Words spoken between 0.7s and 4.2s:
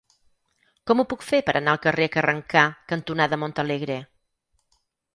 Com ho puc fer per anar al carrer Carrencà cantonada Montalegre?